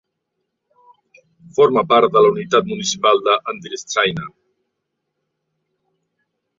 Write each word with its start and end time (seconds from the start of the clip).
Forma 1.57 1.83
part 1.91 2.17
de 2.17 2.25
la 2.27 2.33
unitat 2.37 2.67
municipal 2.73 3.23
d'Andritsaina. 3.29 4.29